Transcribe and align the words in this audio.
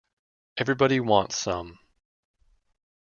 Everybody 0.57 0.99
Wants 0.99 1.35
Some!! 1.35 1.77